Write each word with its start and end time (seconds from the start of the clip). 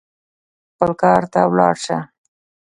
خپل 0.71 0.91
کار 1.01 1.23
ته 1.33 1.39
ولاړ 1.51 1.75
سه. 1.85 1.97